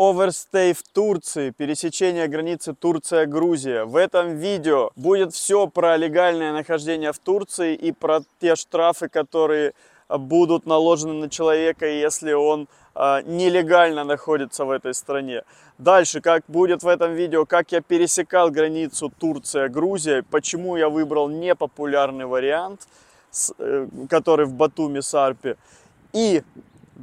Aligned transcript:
Оверстей 0.00 0.72
в 0.72 0.82
Турции, 0.82 1.50
пересечение 1.50 2.26
границы 2.26 2.72
Турция-Грузия. 2.72 3.84
В 3.84 3.96
этом 3.96 4.38
видео 4.38 4.92
будет 4.96 5.34
все 5.34 5.66
про 5.66 5.98
легальное 5.98 6.54
нахождение 6.54 7.12
в 7.12 7.18
Турции 7.18 7.74
и 7.74 7.92
про 7.92 8.22
те 8.40 8.56
штрафы, 8.56 9.10
которые 9.10 9.74
будут 10.08 10.64
наложены 10.64 11.12
на 11.12 11.28
человека, 11.28 11.86
если 11.86 12.32
он 12.32 12.66
э, 12.94 13.20
нелегально 13.26 14.04
находится 14.04 14.64
в 14.64 14.70
этой 14.70 14.94
стране. 14.94 15.42
Дальше, 15.76 16.22
как 16.22 16.44
будет 16.48 16.82
в 16.82 16.88
этом 16.88 17.12
видео, 17.12 17.44
как 17.44 17.70
я 17.70 17.82
пересекал 17.82 18.50
границу 18.50 19.12
Турция-Грузия, 19.18 20.24
почему 20.30 20.76
я 20.76 20.88
выбрал 20.88 21.28
непопулярный 21.28 22.24
вариант, 22.24 22.88
э, 23.58 23.86
который 24.08 24.46
в 24.46 24.54
Батуми, 24.54 25.00
Сарпе. 25.00 25.58
И 26.14 26.42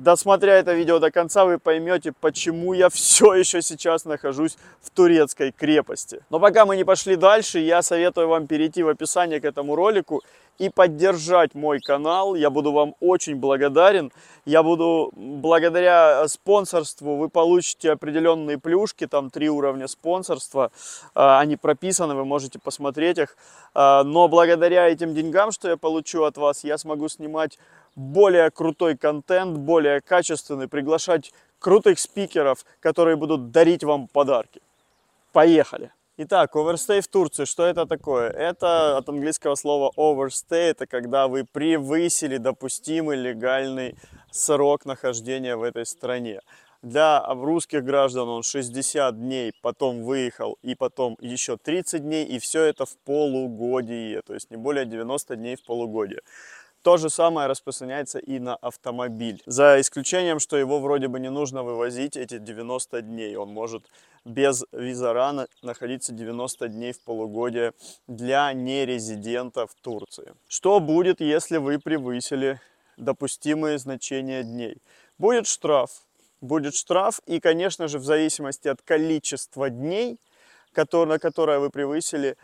досмотря 0.03 0.53
это 0.53 0.73
видео 0.73 0.99
до 0.99 1.11
конца, 1.11 1.45
вы 1.45 1.59
поймете, 1.59 2.11
почему 2.11 2.73
я 2.73 2.89
все 2.97 3.33
еще 3.33 3.61
сейчас 3.61 4.05
нахожусь 4.05 4.57
в 4.81 4.89
турецкой 4.89 5.51
крепости. 5.51 6.19
Но 6.29 6.39
пока 6.39 6.65
мы 6.65 6.75
не 6.75 6.83
пошли 6.83 7.15
дальше, 7.15 7.59
я 7.59 7.81
советую 7.81 8.27
вам 8.27 8.47
перейти 8.47 8.83
в 8.83 8.89
описание 8.89 9.39
к 9.39 9.45
этому 9.45 9.75
ролику 9.75 10.23
и 10.59 10.69
поддержать 10.69 11.53
мой 11.53 11.79
канал. 11.79 12.35
Я 12.35 12.49
буду 12.49 12.71
вам 12.71 12.95
очень 12.99 13.35
благодарен. 13.35 14.11
Я 14.45 14.63
буду, 14.63 15.11
благодаря 15.15 16.27
спонсорству, 16.27 17.15
вы 17.15 17.29
получите 17.29 17.91
определенные 17.91 18.57
плюшки, 18.57 19.07
там 19.07 19.29
три 19.29 19.49
уровня 19.49 19.87
спонсорства. 19.87 20.71
А, 21.13 21.39
они 21.39 21.57
прописаны, 21.57 22.15
вы 22.15 22.25
можете 22.25 22.59
посмотреть 22.59 23.17
их. 23.17 23.37
А, 23.73 24.03
но 24.03 24.27
благодаря 24.27 24.87
этим 24.87 25.13
деньгам, 25.13 25.51
что 25.51 25.69
я 25.69 25.77
получу 25.77 26.23
от 26.23 26.37
вас, 26.37 26.63
я 26.63 26.77
смогу 26.77 27.07
снимать 27.09 27.59
более 27.97 28.51
крутой 28.51 28.95
контент, 28.95 29.57
более 29.57 30.01
качественный, 30.01 30.67
приглашать 30.67 31.33
крутых 31.59 31.99
спикеров, 31.99 32.63
которые 32.79 33.17
будут 33.17 33.51
дарить 33.51 33.83
вам 33.83 34.07
подарки. 34.07 34.61
Поехали! 35.33 35.91
Итак, 36.19 36.55
оверстей 36.55 37.01
в 37.01 37.07
Турции, 37.07 37.45
что 37.45 37.65
это 37.65 37.85
такое? 37.85 38.29
Это 38.29 38.97
от 38.97 39.09
английского 39.09 39.55
слова 39.55 39.91
overstay, 39.97 40.71
это 40.71 40.87
когда 40.87 41.27
вы 41.27 41.43
превысили 41.43 42.37
допустимый 42.37 43.17
легальный 43.17 43.95
срок 44.31 44.85
нахождения 44.85 45.55
в 45.55 45.63
этой 45.63 45.85
стране. 45.85 46.41
Для 46.83 47.23
русских 47.27 47.83
граждан 47.83 48.29
он 48.29 48.43
60 48.43 49.19
дней, 49.19 49.51
потом 49.61 50.03
выехал, 50.03 50.57
и 50.61 50.75
потом 50.75 51.17
еще 51.19 51.57
30 51.57 52.03
дней, 52.03 52.25
и 52.25 52.39
все 52.39 52.63
это 52.63 52.85
в 52.85 52.95
полугодие, 52.97 54.21
то 54.21 54.33
есть 54.33 54.51
не 54.51 54.57
более 54.57 54.85
90 54.85 55.35
дней 55.35 55.55
в 55.55 55.63
полугодие. 55.63 56.21
То 56.87 56.95
же 56.95 57.09
самое 57.09 57.49
распространяется 57.49 58.17
и 58.17 58.39
на 58.39 58.55
автомобиль. 58.55 59.43
За 59.45 59.77
исключением, 59.81 60.39
что 60.39 60.55
его 60.55 60.79
вроде 60.79 61.09
бы 61.09 61.19
не 61.19 61.29
нужно 61.29 61.61
вывозить 61.61 62.15
эти 62.15 62.37
90 62.37 63.01
дней. 63.01 63.35
Он 63.35 63.49
может 63.49 63.83
без 64.23 64.63
визара 64.71 65.47
находиться 65.61 66.13
90 66.13 66.69
дней 66.69 66.93
в 66.93 67.01
полугодие 67.01 67.73
для 68.07 68.53
нерезидента 68.53 69.67
в 69.67 69.73
Турции. 69.81 70.33
Что 70.47 70.79
будет, 70.79 71.19
если 71.19 71.57
вы 71.57 71.77
превысили 71.77 72.61
допустимые 72.95 73.79
значения 73.79 74.43
дней? 74.43 74.77
Будет 75.17 75.45
штраф. 75.45 75.89
Будет 76.39 76.73
штраф 76.73 77.19
и, 77.25 77.41
конечно 77.41 77.89
же, 77.89 77.99
в 77.99 78.05
зависимости 78.05 78.69
от 78.69 78.81
количества 78.81 79.69
дней, 79.69 80.19
на 80.73 81.19
которое 81.19 81.59
вы 81.59 81.69
превысили, 81.69 82.37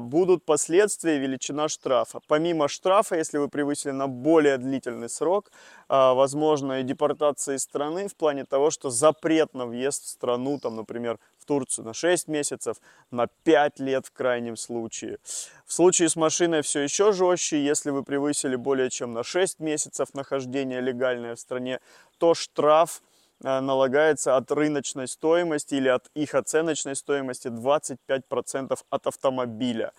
будут 0.00 0.44
последствия 0.44 1.18
величина 1.18 1.68
штрафа. 1.68 2.20
Помимо 2.26 2.68
штрафа, 2.68 3.16
если 3.16 3.38
вы 3.38 3.48
превысили 3.48 3.92
на 3.92 4.06
более 4.06 4.58
длительный 4.58 5.08
срок, 5.08 5.50
а, 5.88 6.12
возможно 6.12 6.80
и 6.80 6.82
депортация 6.82 7.56
из 7.56 7.62
страны 7.62 8.08
в 8.08 8.14
плане 8.14 8.44
того, 8.44 8.70
что 8.70 8.90
запрет 8.90 9.54
на 9.54 9.64
въезд 9.64 10.04
в 10.04 10.08
страну, 10.08 10.58
там, 10.58 10.76
например, 10.76 11.18
в 11.38 11.46
Турцию 11.46 11.86
на 11.86 11.94
6 11.94 12.28
месяцев, 12.28 12.76
на 13.10 13.28
5 13.44 13.80
лет 13.80 14.06
в 14.06 14.12
крайнем 14.12 14.56
случае. 14.56 15.18
В 15.66 15.72
случае 15.72 16.08
с 16.10 16.16
машиной 16.16 16.60
все 16.60 16.80
еще 16.80 17.12
жестче. 17.12 17.64
Если 17.64 17.90
вы 17.90 18.02
превысили 18.02 18.56
более 18.56 18.90
чем 18.90 19.14
на 19.14 19.22
6 19.22 19.58
месяцев 19.60 20.12
нахождения 20.12 20.80
легальное 20.80 21.34
в 21.34 21.40
стране, 21.40 21.80
то 22.18 22.34
штраф 22.34 23.00
Э, 23.00 23.11
налагается 23.42 24.36
от 24.36 24.50
рыночной 24.52 25.08
стоимости 25.08 25.74
или 25.74 25.88
от 25.88 26.08
их 26.14 26.34
оценочной 26.34 26.96
стоимости 26.96 27.48
25% 27.48 28.78
от 28.90 29.06
автомобиля. 29.06 29.92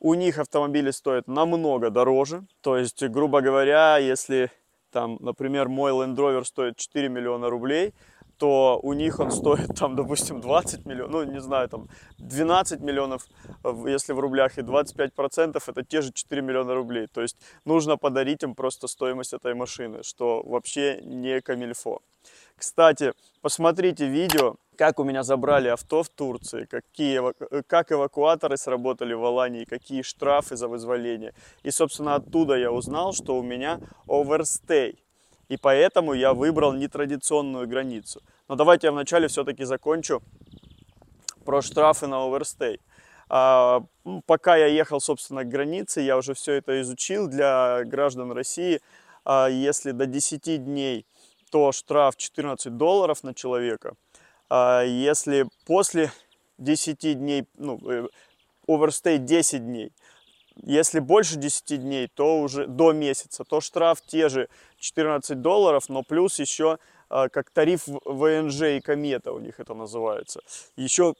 У 0.00 0.14
них 0.14 0.38
автомобили 0.38 0.90
стоят 0.90 1.26
намного 1.28 1.90
дороже. 1.90 2.44
То 2.60 2.76
есть, 2.76 3.02
грубо 3.02 3.40
говоря, 3.40 3.98
если 3.98 4.50
там, 4.92 5.18
например, 5.20 5.68
мой 5.68 5.92
Land 5.92 6.16
Rover 6.16 6.44
стоит 6.44 6.76
4 6.76 7.08
миллиона 7.08 7.50
рублей, 7.50 7.94
то 8.38 8.78
у 8.82 8.92
них 8.92 9.18
он 9.18 9.30
стоит 9.32 9.74
там, 9.76 9.96
допустим, 9.96 10.40
20 10.40 10.86
миллионов, 10.86 11.12
ну, 11.12 11.22
не 11.24 11.40
знаю, 11.40 11.68
там 11.68 11.88
12 12.18 12.80
миллионов, 12.80 13.26
если 13.86 14.12
в 14.12 14.20
рублях, 14.20 14.58
и 14.58 14.62
25 14.62 15.12
процентов 15.12 15.68
это 15.68 15.82
те 15.82 16.00
же 16.00 16.12
4 16.12 16.42
миллиона 16.42 16.74
рублей. 16.74 17.08
То 17.08 17.20
есть 17.20 17.36
нужно 17.64 17.96
подарить 17.96 18.44
им 18.44 18.54
просто 18.54 18.86
стоимость 18.86 19.32
этой 19.32 19.54
машины, 19.54 20.04
что 20.04 20.42
вообще 20.44 21.00
не 21.02 21.40
камильфо. 21.40 22.00
Кстати, 22.58 23.12
посмотрите 23.40 24.08
видео, 24.08 24.56
как 24.76 24.98
у 24.98 25.04
меня 25.04 25.22
забрали 25.22 25.68
авто 25.68 26.02
в 26.02 26.08
Турции, 26.08 26.64
какие, 26.64 27.22
как 27.62 27.92
эвакуаторы 27.92 28.56
сработали 28.56 29.14
в 29.14 29.24
Алании, 29.24 29.64
какие 29.64 30.02
штрафы 30.02 30.56
за 30.56 30.66
вызволение. 30.66 31.34
И, 31.62 31.70
собственно, 31.70 32.16
оттуда 32.16 32.56
я 32.56 32.72
узнал, 32.72 33.12
что 33.12 33.38
у 33.38 33.42
меня 33.42 33.80
оверстей. 34.08 35.04
И 35.48 35.56
поэтому 35.56 36.14
я 36.14 36.34
выбрал 36.34 36.72
нетрадиционную 36.72 37.68
границу. 37.68 38.22
Но 38.48 38.56
давайте 38.56 38.88
я 38.88 38.92
вначале 38.92 39.28
все-таки 39.28 39.64
закончу 39.64 40.20
про 41.44 41.62
штрафы 41.62 42.08
на 42.08 42.24
оверстей. 42.24 42.80
А, 43.28 43.84
пока 44.26 44.56
я 44.56 44.66
ехал, 44.66 45.00
собственно, 45.00 45.44
к 45.44 45.48
границе, 45.48 46.00
я 46.00 46.16
уже 46.16 46.34
все 46.34 46.54
это 46.54 46.80
изучил 46.80 47.28
для 47.28 47.84
граждан 47.84 48.32
России. 48.32 48.80
А, 49.24 49.48
если 49.48 49.92
до 49.92 50.06
10 50.06 50.64
дней 50.64 51.06
то 51.50 51.72
штраф 51.72 52.16
14 52.16 52.76
долларов 52.76 53.22
на 53.24 53.34
человека. 53.34 53.94
А 54.48 54.82
если 54.82 55.46
после 55.66 56.12
10 56.58 57.18
дней, 57.18 57.46
ну, 57.56 57.80
оверстей 58.66 59.18
10 59.18 59.64
дней, 59.64 59.92
если 60.62 60.98
больше 60.98 61.36
10 61.36 61.82
дней, 61.82 62.08
то 62.08 62.40
уже 62.40 62.66
до 62.66 62.92
месяца, 62.92 63.44
то 63.44 63.60
штраф 63.60 64.00
те 64.06 64.28
же 64.28 64.48
14 64.78 65.40
долларов, 65.40 65.88
но 65.88 66.02
плюс 66.02 66.38
еще 66.38 66.78
а, 67.10 67.28
как 67.28 67.50
тариф 67.50 67.86
ВНЖ 67.86 68.62
и 68.62 68.80
комета 68.80 69.32
у 69.32 69.38
них 69.38 69.60
это 69.60 69.74
называется. 69.74 70.40
Еще 70.76 71.14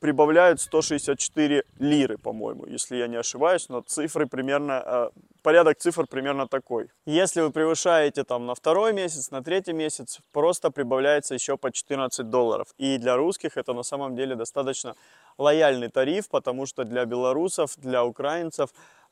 прибавляют 0.00 0.60
164 0.60 1.64
лиры, 1.78 2.18
по-моему, 2.18 2.66
если 2.66 2.96
я 2.96 3.08
не 3.08 3.16
ошибаюсь, 3.16 3.68
но 3.68 3.80
цифры 3.82 4.26
примерно, 4.26 4.80
а, 4.80 5.10
порядок 5.44 5.78
цифр 5.78 6.06
примерно 6.06 6.48
такой. 6.48 6.88
Если 7.06 7.42
вы 7.42 7.50
превышаете 7.50 8.24
там 8.24 8.46
на 8.46 8.54
второй 8.54 8.92
месяц, 8.92 9.30
на 9.30 9.42
третий 9.42 9.74
месяц, 9.74 10.18
просто 10.32 10.70
прибавляется 10.70 11.34
еще 11.34 11.56
по 11.56 11.70
14 11.70 12.30
долларов. 12.30 12.68
И 12.78 12.98
для 12.98 13.16
русских 13.16 13.58
это 13.58 13.74
на 13.74 13.82
самом 13.82 14.16
деле 14.16 14.36
достаточно 14.36 14.96
лояльный 15.38 15.90
тариф, 15.90 16.28
потому 16.30 16.66
что 16.66 16.84
для 16.84 17.04
белорусов, 17.04 17.76
для 17.76 18.04
украинцев 18.04 18.70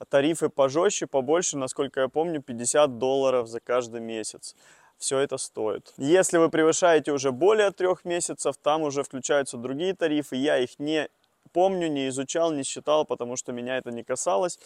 тарифы 0.09 0.49
пожестче, 0.49 1.07
побольше, 1.07 1.59
насколько 1.59 2.01
я 2.01 2.09
помню, 2.09 2.41
50 2.41 2.99
долларов 2.99 3.47
за 3.47 3.61
каждый 3.61 4.01
месяц 4.01 4.57
все 4.97 5.19
это 5.19 5.37
стоит. 5.37 5.93
Если 5.99 6.39
вы 6.39 6.49
превышаете 6.49 7.13
уже 7.13 7.31
более 7.31 7.73
трех 7.73 8.05
месяцев, 8.05 8.57
там 8.63 8.83
уже 8.83 9.03
включаются 9.03 9.59
другие 9.59 9.95
тарифы. 9.95 10.37
Я 10.37 10.59
их 10.59 10.79
не 10.79 11.09
помню, 11.53 11.89
не 11.89 12.09
изучал, 12.09 12.53
не 12.53 12.63
считал, 12.63 13.05
потому 13.05 13.37
что 13.37 13.53
меня 13.53 13.77
это 13.77 13.91
не 13.91 14.03
касалось. 14.03 14.59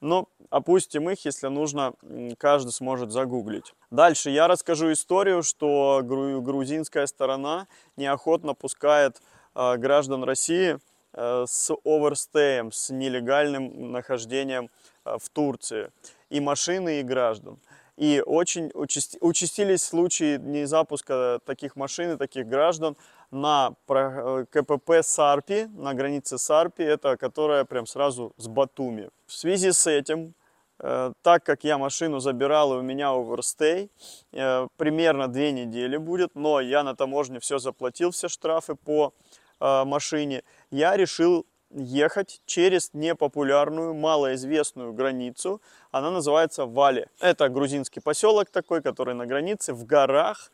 Но 0.00 0.28
опустим 0.50 1.10
их, 1.10 1.24
если 1.24 1.48
нужно, 1.48 1.94
каждый 2.38 2.70
сможет 2.70 3.10
загуглить. 3.10 3.74
Дальше 3.90 4.30
я 4.30 4.48
расскажу 4.48 4.92
историю, 4.92 5.42
что 5.42 6.00
грузинская 6.04 7.06
сторона 7.06 7.66
неохотно 7.96 8.54
пускает 8.54 9.20
а, 9.54 9.76
граждан 9.76 10.24
России 10.24 10.78
э, 11.12 11.44
с 11.46 11.70
оверстеем, 11.84 12.72
с 12.72 12.90
нелегальным 12.90 13.92
нахождением 13.92 14.68
э, 15.04 15.16
в 15.18 15.28
Турции. 15.30 15.90
И 16.28 16.40
машины, 16.40 17.00
и 17.00 17.02
граждан. 17.02 17.58
И 17.96 18.22
очень 18.26 18.70
участились 18.74 19.82
случаи 19.84 20.36
не 20.38 20.66
запуска 20.66 21.40
таких 21.44 21.76
машин 21.76 22.12
и 22.12 22.16
таких 22.16 22.48
граждан 22.48 22.96
на 23.30 23.74
э, 23.88 24.46
КПП 24.50 25.02
Сарпи, 25.02 25.68
на 25.74 25.94
границе 25.94 26.38
Сарпи, 26.38 26.82
это 26.82 27.16
которая 27.16 27.64
прям 27.64 27.86
сразу 27.86 28.32
с 28.36 28.48
Батуми. 28.48 29.10
В 29.26 29.32
связи 29.32 29.70
с 29.70 29.86
этим, 29.86 30.34
э, 30.80 31.12
так 31.22 31.44
как 31.44 31.62
я 31.62 31.78
машину 31.78 32.18
забирал 32.18 32.74
и 32.74 32.78
у 32.78 32.82
меня 32.82 33.12
оверстей, 33.12 33.90
э, 34.32 34.66
примерно 34.76 35.28
две 35.28 35.52
недели 35.52 35.96
будет, 35.96 36.34
но 36.34 36.60
я 36.60 36.82
на 36.82 36.96
таможне 36.96 37.38
все 37.38 37.58
заплатил, 37.58 38.10
все 38.10 38.28
штрафы 38.28 38.74
по 38.74 39.12
машине, 39.60 40.42
я 40.70 40.96
решил 40.96 41.46
ехать 41.74 42.40
через 42.46 42.90
непопулярную, 42.94 43.94
малоизвестную 43.94 44.92
границу. 44.92 45.60
Она 45.90 46.10
называется 46.10 46.66
Вали. 46.66 47.06
Это 47.20 47.48
грузинский 47.48 48.00
поселок 48.00 48.50
такой, 48.50 48.82
который 48.82 49.14
на 49.14 49.26
границе, 49.26 49.72
в 49.72 49.84
горах. 49.84 50.50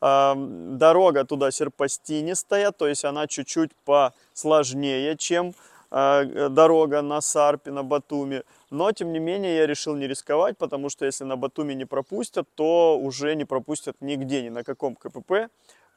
Эм, 0.00 0.78
Дорога 0.78 1.24
туда 1.24 1.50
серпостинистая, 1.50 2.72
то 2.72 2.86
есть 2.86 3.04
она 3.04 3.26
чуть-чуть 3.26 3.70
посложнее, 3.84 5.16
чем 5.16 5.54
э, 5.90 6.48
дорога 6.50 7.02
на 7.02 7.20
Сарпе, 7.20 7.70
на 7.70 7.82
Батуми. 7.82 8.42
Но, 8.70 8.92
тем 8.92 9.12
не 9.12 9.18
менее, 9.18 9.56
я 9.56 9.66
решил 9.66 9.96
не 9.96 10.06
рисковать, 10.06 10.56
потому 10.56 10.88
что 10.88 11.04
если 11.04 11.24
на 11.24 11.36
Батуми 11.36 11.74
не 11.74 11.84
пропустят, 11.84 12.46
то 12.54 12.98
уже 12.98 13.34
не 13.34 13.44
пропустят 13.44 13.96
нигде, 14.00 14.42
ни 14.42 14.48
на 14.48 14.62
каком 14.62 14.94
КПП. 14.94 15.48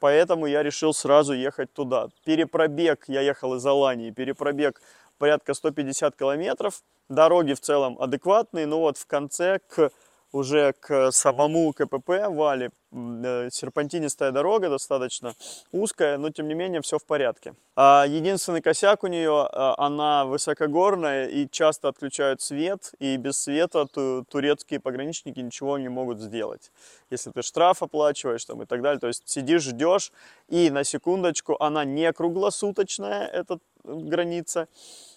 Поэтому 0.03 0.47
я 0.47 0.63
решил 0.63 0.93
сразу 0.93 1.31
ехать 1.31 1.71
туда. 1.71 2.09
Перепробег, 2.25 3.05
я 3.07 3.21
ехал 3.21 3.55
из 3.55 3.65
Алании, 3.65 4.11
перепробег 4.11 4.81
порядка 5.17 5.53
150 5.53 6.17
километров. 6.17 6.83
Дороги 7.07 7.53
в 7.53 7.61
целом 7.61 7.97
адекватные, 7.97 8.65
но 8.65 8.81
вот 8.81 8.97
в 8.97 9.05
конце 9.05 9.59
к 9.59 9.91
уже 10.33 10.73
к 10.73 11.13
самому 11.13 11.71
КПП 11.71 12.27
Вали. 12.27 12.71
Э, 12.93 13.49
серпантинистая 13.51 14.31
дорога, 14.31 14.69
достаточно 14.69 15.33
узкая, 15.71 16.17
но 16.17 16.29
тем 16.29 16.47
не 16.47 16.53
менее 16.53 16.81
все 16.81 16.99
в 16.99 17.05
порядке. 17.05 17.55
А 17.75 18.05
единственный 18.07 18.61
косяк 18.61 19.03
у 19.03 19.07
нее, 19.07 19.47
а, 19.51 19.73
она 19.79 20.25
высокогорная 20.25 21.27
и 21.27 21.49
часто 21.49 21.87
отключают 21.87 22.41
свет, 22.41 22.93
и 22.99 23.17
без 23.17 23.41
света 23.41 23.87
турецкие 24.29 24.79
пограничники 24.79 25.39
ничего 25.39 25.79
не 25.79 25.89
могут 25.89 26.19
сделать. 26.19 26.71
Если 27.09 27.31
ты 27.31 27.41
штраф 27.41 27.81
оплачиваешь 27.81 28.45
там, 28.45 28.61
и 28.61 28.65
так 28.67 28.83
далее, 28.83 28.99
то 28.99 29.07
есть 29.07 29.23
сидишь, 29.27 29.63
ждешь, 29.63 30.11
и 30.47 30.69
на 30.69 30.83
секундочку, 30.83 31.57
она 31.59 31.85
не 31.85 32.11
круглосуточная, 32.13 33.25
эта 33.25 33.57
граница, 33.83 34.67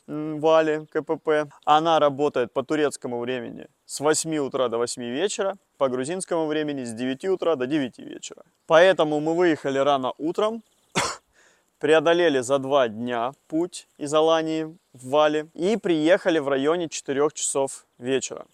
Вали, 0.06 0.86
КПП. 0.86 1.50
Она 1.64 1.98
работает 1.98 2.52
по 2.52 2.62
турецкому 2.62 3.18
времени 3.18 3.66
с 3.84 4.00
8 4.00 4.36
утра 4.38 4.68
до 4.68 4.78
8 4.78 5.02
вечера, 5.02 5.56
по 5.76 5.88
грузинскому 5.88 6.46
времени 6.46 6.84
с 6.84 6.92
9 6.92 7.24
утра 7.26 7.56
до 7.56 7.66
9 7.66 7.98
вечера. 7.98 8.42
Поэтому 8.66 9.20
мы 9.20 9.34
выехали 9.34 9.78
рано 9.78 10.12
утром, 10.18 10.62
преодолели 11.78 12.40
за 12.40 12.58
два 12.58 12.88
дня 12.88 13.32
путь 13.48 13.88
из 13.98 14.12
Алании 14.14 14.76
в 14.92 15.10
Вали 15.10 15.46
и 15.54 15.76
приехали 15.76 16.38
в 16.38 16.48
районе 16.48 16.88
4 16.88 17.28
часов 17.34 17.86
вечера. 17.98 18.46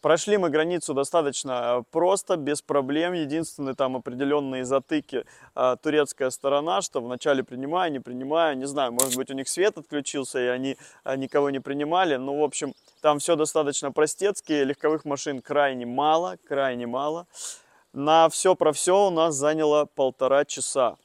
Прошли 0.00 0.36
мы 0.36 0.48
границу 0.48 0.94
достаточно 0.94 1.80
э, 1.80 1.82
просто, 1.90 2.36
без 2.36 2.62
проблем. 2.62 3.14
Единственные 3.14 3.74
там 3.74 3.96
определенные 3.96 4.64
затыки 4.64 5.24
а, 5.56 5.74
турецкая 5.74 6.30
сторона, 6.30 6.82
что 6.82 7.00
вначале 7.00 7.42
принимаю, 7.42 7.90
не 7.90 7.98
принимаю, 7.98 8.56
не 8.56 8.66
знаю, 8.66 8.92
может 8.92 9.16
быть 9.16 9.28
у 9.30 9.34
них 9.34 9.48
свет 9.48 9.76
отключился 9.76 10.38
и 10.38 10.46
они 10.46 10.76
а, 11.02 11.16
никого 11.16 11.50
не 11.50 11.58
принимали. 11.58 12.14
Ну, 12.14 12.38
в 12.38 12.44
общем, 12.44 12.74
там 13.00 13.18
все 13.18 13.36
достаточно 13.36 13.92
простецкие, 13.92 14.64
легковых 14.64 15.04
машин 15.04 15.40
крайне 15.40 15.86
мало, 15.86 16.36
крайне 16.46 16.86
мало. 16.86 17.26
На 17.92 18.28
все 18.28 18.54
про 18.54 18.72
все 18.72 19.06
у 19.06 19.10
нас 19.10 19.34
заняло 19.34 19.86
полтора 19.86 20.44
часа. 20.44 20.96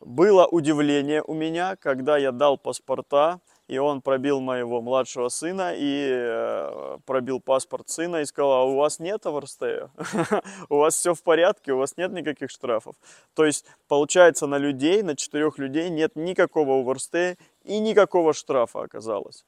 Было 0.00 0.46
удивление 0.46 1.22
у 1.22 1.34
меня, 1.34 1.76
когда 1.76 2.16
я 2.16 2.32
дал 2.32 2.58
паспорта, 2.58 3.40
и 3.68 3.78
он 3.78 4.00
пробил 4.00 4.40
моего 4.40 4.80
младшего 4.80 5.28
сына 5.28 5.72
и 5.76 6.08
э, 6.08 6.98
пробил 7.04 7.40
паспорт 7.40 7.88
сына 7.88 8.18
и 8.18 8.24
сказал, 8.24 8.52
а 8.52 8.64
у 8.64 8.76
вас 8.76 9.00
нет 9.00 9.26
оверстея? 9.26 9.90
у 10.68 10.76
вас 10.76 10.94
все 10.94 11.14
в 11.14 11.22
порядке, 11.22 11.72
у 11.72 11.78
вас 11.78 11.96
нет 11.96 12.12
никаких 12.12 12.50
штрафов. 12.50 12.94
То 13.34 13.44
есть, 13.44 13.64
получается, 13.88 14.46
на 14.46 14.58
людей, 14.58 15.02
на 15.02 15.16
четырех 15.16 15.58
людей 15.58 15.88
нет 15.90 16.12
никакого 16.14 16.80
оверстея 16.80 17.36
и 17.64 17.78
никакого 17.80 18.32
штрафа 18.34 18.82
оказалось. 18.82 19.44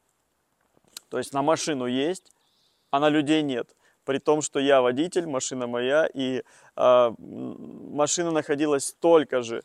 То 1.10 1.18
есть, 1.18 1.32
на 1.32 1.42
машину 1.42 1.86
есть, 1.86 2.32
а 2.90 3.00
на 3.00 3.08
людей 3.08 3.42
нет. 3.42 3.74
При 4.04 4.18
том, 4.18 4.42
что 4.42 4.58
я 4.58 4.80
водитель, 4.80 5.26
машина 5.26 5.66
моя, 5.66 6.08
и 6.14 6.42
э, 6.76 7.12
машина 7.18 8.30
находилась 8.30 8.86
столько 8.86 9.42
же, 9.42 9.62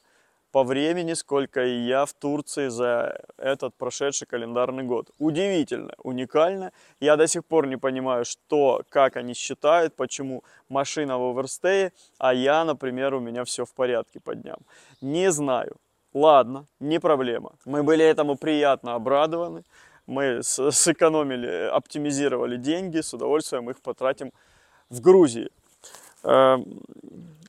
по 0.53 0.63
времени, 0.63 1.15
сколько 1.15 1.65
и 1.65 1.87
я 1.87 2.05
в 2.05 2.13
Турции 2.13 2.69
за 2.69 3.19
этот 3.37 3.73
прошедший 3.75 4.27
календарный 4.27 4.83
год. 4.83 5.09
Удивительно, 5.17 5.93
уникально. 6.03 6.71
Я 6.99 7.17
до 7.17 7.27
сих 7.27 7.43
пор 7.43 7.65
не 7.67 7.77
понимаю, 7.77 8.23
что, 8.23 8.83
как 8.89 9.17
они 9.17 9.33
считают, 9.33 9.95
почему 9.95 10.43
машина 10.69 11.17
в 11.17 11.23
оверстее, 11.23 11.91
а 12.19 12.33
я, 12.33 12.65
например, 12.65 13.15
у 13.15 13.19
меня 13.19 13.43
все 13.43 13.65
в 13.65 13.73
порядке 13.73 14.19
по 14.19 14.35
дням. 14.35 14.57
Не 15.01 15.31
знаю. 15.31 15.75
Ладно, 16.13 16.67
не 16.79 16.99
проблема. 16.99 17.53
Мы 17.65 17.81
были 17.81 18.05
этому 18.05 18.37
приятно 18.37 18.93
обрадованы. 18.93 19.63
Мы 20.05 20.41
сэкономили, 20.43 21.69
оптимизировали 21.71 22.57
деньги, 22.57 22.99
с 22.99 23.13
удовольствием 23.13 23.69
их 23.69 23.81
потратим 23.81 24.31
в 24.89 24.99
Грузии. 24.99 25.49
Эм, 26.23 26.81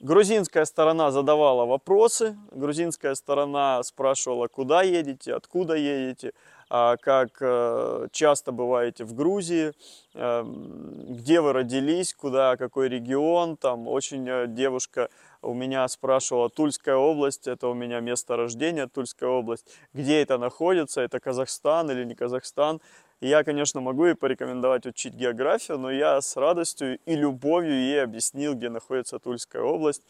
грузинская 0.00 0.64
сторона 0.64 1.10
задавала 1.10 1.64
вопросы, 1.64 2.36
грузинская 2.52 3.14
сторона 3.14 3.82
спрашивала, 3.82 4.48
куда 4.48 4.82
едете, 4.82 5.34
откуда 5.34 5.74
едете, 5.74 6.32
а 6.70 6.96
как 6.96 7.30
э, 7.40 8.08
часто 8.12 8.52
бываете 8.52 9.04
в 9.04 9.14
Грузии, 9.14 9.72
эм, 10.14 11.14
где 11.14 11.40
вы 11.40 11.52
родились, 11.52 12.14
куда, 12.14 12.56
какой 12.56 12.88
регион. 12.88 13.56
Там 13.56 13.86
очень 13.86 14.28
э, 14.28 14.46
девушка 14.48 15.08
у 15.44 15.54
меня 15.54 15.86
спрашивала, 15.88 16.48
Тульская 16.48 16.96
область, 16.96 17.46
это 17.46 17.68
у 17.68 17.74
меня 17.74 18.00
место 18.00 18.36
рождения, 18.36 18.86
Тульская 18.86 19.28
область, 19.28 19.66
где 19.92 20.22
это 20.22 20.38
находится, 20.38 21.00
это 21.00 21.20
Казахстан 21.20 21.90
или 21.90 22.04
не 22.04 22.14
Казахстан. 22.14 22.80
Я, 23.20 23.44
конечно, 23.44 23.80
могу 23.80 24.06
ей 24.06 24.14
порекомендовать 24.14 24.86
учить 24.86 25.14
географию, 25.14 25.78
но 25.78 25.90
я 25.90 26.20
с 26.20 26.36
радостью 26.36 26.98
и 27.06 27.14
любовью 27.14 27.74
ей 27.74 28.02
объяснил, 28.02 28.54
где 28.54 28.68
находится 28.68 29.18
Тульская 29.18 29.62
область, 29.62 30.02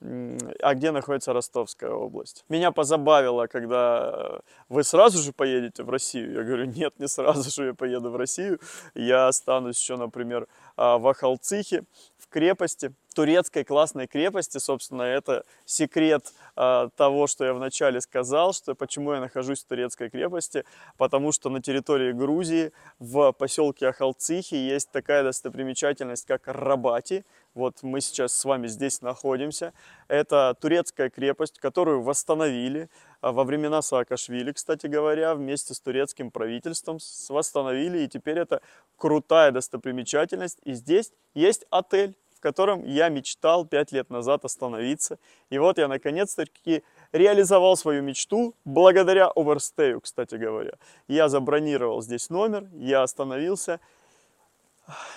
а 0.00 0.74
где 0.74 0.92
находится 0.92 1.32
Ростовская 1.32 1.90
область. 1.90 2.44
Меня 2.48 2.70
позабавило, 2.70 3.48
когда 3.48 4.40
вы 4.68 4.84
сразу 4.84 5.18
же 5.18 5.32
поедете 5.32 5.82
в 5.82 5.90
Россию. 5.90 6.34
Я 6.34 6.44
говорю, 6.44 6.66
нет, 6.66 6.94
не 6.98 7.08
сразу 7.08 7.50
же 7.50 7.66
я 7.66 7.74
поеду 7.74 8.10
в 8.10 8.16
Россию. 8.16 8.60
Я 8.94 9.26
останусь 9.26 9.80
еще, 9.80 9.96
например, 9.96 10.46
а, 10.76 10.98
в 10.98 11.08
Ахалцихе, 11.08 11.82
в 12.16 12.28
крепости, 12.28 12.92
турецкой 13.18 13.64
классной 13.64 14.06
крепости, 14.06 14.58
собственно, 14.58 15.02
это 15.02 15.42
секрет 15.64 16.32
э, 16.54 16.88
того, 16.96 17.26
что 17.26 17.44
я 17.44 17.52
вначале 17.52 18.00
сказал, 18.00 18.52
что 18.52 18.76
почему 18.76 19.12
я 19.12 19.18
нахожусь 19.18 19.64
в 19.64 19.66
турецкой 19.66 20.08
крепости, 20.08 20.64
потому 20.96 21.32
что 21.32 21.50
на 21.50 21.60
территории 21.60 22.12
Грузии 22.12 22.70
в 23.00 23.32
поселке 23.32 23.88
Ахалцихи 23.88 24.54
есть 24.54 24.92
такая 24.92 25.24
достопримечательность, 25.24 26.26
как 26.26 26.42
Рабати. 26.46 27.24
Вот 27.54 27.82
мы 27.82 28.00
сейчас 28.00 28.32
с 28.34 28.44
вами 28.44 28.68
здесь 28.68 29.02
находимся. 29.02 29.72
Это 30.06 30.54
турецкая 30.60 31.10
крепость, 31.10 31.58
которую 31.58 32.02
восстановили 32.02 32.88
а, 33.20 33.32
во 33.32 33.42
времена 33.42 33.82
Саакашвили, 33.82 34.52
кстати 34.52 34.86
говоря, 34.86 35.34
вместе 35.34 35.74
с 35.74 35.80
турецким 35.80 36.30
правительством 36.30 36.98
восстановили. 37.30 37.98
И 37.98 38.08
теперь 38.08 38.38
это 38.38 38.60
крутая 38.96 39.50
достопримечательность. 39.50 40.60
И 40.62 40.74
здесь 40.74 41.10
есть 41.34 41.66
отель 41.70 42.14
в 42.38 42.40
котором 42.40 42.84
я 42.84 43.08
мечтал 43.08 43.66
пять 43.66 43.90
лет 43.90 44.10
назад 44.10 44.44
остановиться. 44.44 45.18
И 45.50 45.58
вот 45.58 45.76
я 45.78 45.88
наконец-таки 45.88 46.84
реализовал 47.10 47.76
свою 47.76 48.00
мечту 48.02 48.54
благодаря 48.64 49.28
оверстею, 49.34 50.00
кстати 50.00 50.36
говоря. 50.36 50.74
Я 51.08 51.28
забронировал 51.28 52.00
здесь 52.00 52.30
номер, 52.30 52.68
я 52.74 53.02
остановился. 53.02 53.80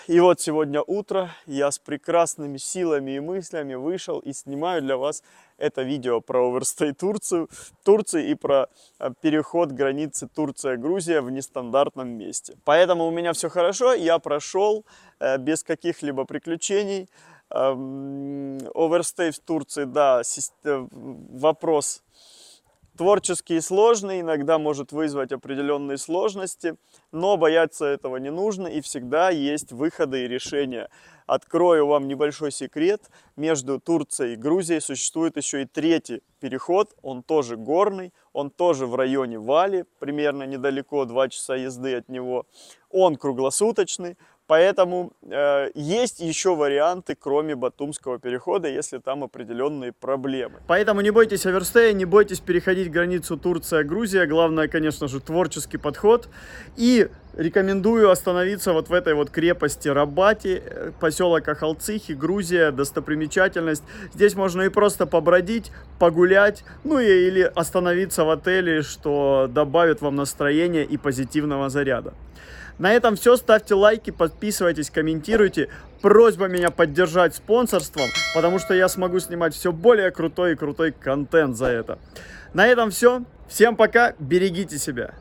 И 0.08 0.20
вот 0.20 0.42
сегодня 0.42 0.82
утро 0.82 1.32
я 1.46 1.72
с 1.72 1.80
прекрасными 1.80 2.58
силами 2.58 3.12
и 3.12 3.20
мыслями 3.20 3.76
вышел 3.76 4.20
и 4.20 4.34
снимаю 4.34 4.82
для 4.82 4.98
вас 4.98 5.24
это 5.58 5.84
видео 5.84 6.22
про 6.22 6.50
оверстей 6.50 6.92
Турцию, 6.94 7.50
Турции 7.84 8.30
и 8.32 8.36
про 8.36 8.68
а, 9.00 9.12
переход 9.22 9.72
границы 9.72 10.28
Турция-Грузия 10.28 11.22
в 11.22 11.30
нестандартном 11.32 12.10
месте. 12.10 12.58
Поэтому 12.66 13.06
у 13.06 13.12
меня 13.12 13.32
все 13.34 13.48
хорошо, 13.48 13.94
я 13.94 14.20
прошел 14.20 14.86
э, 15.20 15.38
без 15.38 15.64
каких-либо 15.64 16.26
приключений. 16.26 17.08
Оверстей 17.54 19.32
в 19.32 19.40
Турции, 19.40 19.84
да, 19.84 20.22
э, 20.64 20.88
вопрос 20.92 22.02
творческий 22.98 23.58
и 23.58 23.62
сложный, 23.62 24.22
иногда 24.22 24.58
может 24.58 24.92
вызвать 24.92 25.32
определенные 25.32 25.98
сложности, 25.98 26.76
но 27.12 27.38
бояться 27.38 27.86
этого 27.86 28.18
не 28.18 28.32
нужно 28.32 28.68
и 28.68 28.82
всегда 28.82 29.30
есть 29.30 29.72
выходы 29.72 30.26
и 30.26 30.28
решения. 30.28 30.90
Открою 31.28 31.88
вам 31.88 32.08
небольшой 32.08 32.52
секрет. 32.52 33.10
Между 33.38 33.80
Турцией 33.80 34.34
и 34.34 34.36
Грузией 34.36 34.82
существует 34.82 35.38
еще 35.38 35.62
и 35.62 35.66
третий 35.66 36.22
переход. 36.42 36.94
Он 37.02 37.24
тоже 37.24 37.56
горный, 37.56 38.14
он 38.34 38.50
тоже 38.50 38.86
в 38.86 38.96
районе 38.96 39.40
Вали, 39.40 39.86
примерно 40.00 40.44
недалеко, 40.44 41.06
2 41.06 41.30
часа 41.30 41.56
езды 41.56 41.96
от 41.96 42.10
него. 42.10 42.46
Он 42.90 43.16
круглосуточный, 43.16 44.18
Поэтому 44.52 45.14
э, 45.24 45.70
есть 45.76 46.20
еще 46.20 46.58
варианты, 46.58 47.16
кроме 47.18 47.56
Батумского 47.56 48.20
перехода, 48.20 48.68
если 48.68 48.98
там 48.98 49.24
определенные 49.24 49.94
проблемы. 49.94 50.60
Поэтому 50.68 51.00
не 51.00 51.10
бойтесь 51.10 51.46
оверстея, 51.46 51.94
не 51.94 52.04
бойтесь 52.04 52.42
переходить 52.42 52.92
границу 52.92 53.38
Турция-Грузия. 53.38 54.26
Главное, 54.26 54.68
конечно 54.68 55.08
же, 55.08 55.22
творческий 55.22 55.78
подход. 55.78 56.28
И 56.76 57.08
рекомендую 57.38 58.10
остановиться 58.10 58.74
вот 58.74 58.90
в 58.90 58.94
этой 58.94 59.14
вот 59.14 59.30
крепости 59.30 59.88
Рабати, 59.88 60.62
э, 60.62 60.92
поселок 61.00 61.48
Ахалцихи, 61.48 62.12
Грузия, 62.12 62.72
достопримечательность. 62.72 63.84
Здесь 64.14 64.36
можно 64.36 64.64
и 64.64 64.70
просто 64.70 65.06
побродить, 65.06 65.72
погулять, 65.98 66.66
ну 66.84 67.00
и, 67.00 67.06
или 67.06 67.50
остановиться 67.56 68.26
в 68.26 68.30
отеле, 68.30 68.82
что 68.82 69.48
добавит 69.50 70.02
вам 70.02 70.18
настроения 70.18 70.84
и 70.84 70.98
позитивного 70.98 71.70
заряда. 71.70 72.14
На 72.82 72.94
этом 72.94 73.16
все. 73.16 73.38
Ставьте 73.38 73.76
лайки, 73.76 74.10
подписывайтесь, 74.10 74.90
комментируйте. 74.90 75.70
Просьба 76.02 76.48
меня 76.48 76.72
поддержать 76.72 77.36
спонсорством, 77.36 78.08
потому 78.34 78.58
что 78.58 78.74
я 78.74 78.90
смогу 78.90 79.20
снимать 79.20 79.54
все 79.54 79.72
более 79.72 80.10
крутой 80.10 80.54
и 80.54 80.56
крутой 80.56 80.92
контент 80.92 81.56
за 81.58 81.68
это. 81.68 82.00
На 82.56 82.66
этом 82.66 82.90
все. 82.90 83.22
Всем 83.48 83.76
пока. 83.76 84.16
Берегите 84.18 84.80
себя. 84.80 85.14